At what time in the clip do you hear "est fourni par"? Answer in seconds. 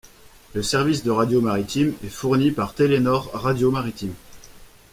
2.03-2.73